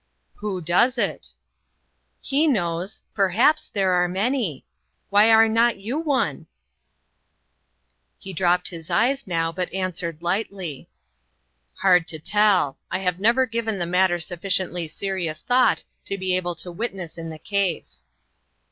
[0.37, 1.27] "Who does it?""
[2.31, 3.03] He knows.
[3.13, 4.65] Perhaps there are many.
[5.11, 8.15] Why are not you one?" I/O INTERRUPTED.
[8.17, 10.89] He dropped his eyes now, but answered lightly:"
[11.83, 12.79] Hard to tell.
[12.89, 17.29] I have never given the matter sufficiently serious thought to be able to witness in
[17.29, 18.09] the case."